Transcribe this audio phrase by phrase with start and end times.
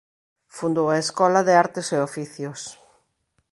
[0.57, 2.61] Fundou a Escola de Artes e Oficios.